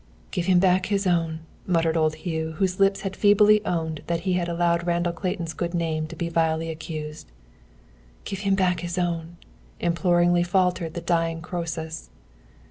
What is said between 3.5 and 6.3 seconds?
owned that he had allowed Randall Clayton's good name to be